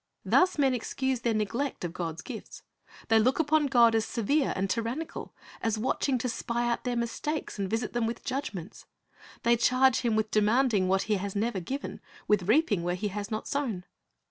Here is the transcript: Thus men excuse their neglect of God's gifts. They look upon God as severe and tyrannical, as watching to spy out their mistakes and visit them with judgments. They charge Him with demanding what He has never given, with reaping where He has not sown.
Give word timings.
Thus 0.25 0.57
men 0.57 0.73
excuse 0.73 1.19
their 1.19 1.35
neglect 1.35 1.83
of 1.83 1.93
God's 1.93 2.23
gifts. 2.23 2.63
They 3.09 3.19
look 3.19 3.37
upon 3.37 3.67
God 3.67 3.93
as 3.93 4.03
severe 4.03 4.51
and 4.55 4.67
tyrannical, 4.67 5.31
as 5.61 5.77
watching 5.77 6.17
to 6.17 6.27
spy 6.27 6.67
out 6.67 6.85
their 6.85 6.95
mistakes 6.95 7.59
and 7.59 7.69
visit 7.69 7.93
them 7.93 8.07
with 8.07 8.23
judgments. 8.25 8.87
They 9.43 9.55
charge 9.55 9.99
Him 9.99 10.15
with 10.15 10.31
demanding 10.31 10.87
what 10.87 11.03
He 11.03 11.17
has 11.17 11.35
never 11.35 11.59
given, 11.59 12.01
with 12.27 12.49
reaping 12.49 12.81
where 12.81 12.95
He 12.95 13.09
has 13.09 13.29
not 13.29 13.47
sown. 13.47 13.83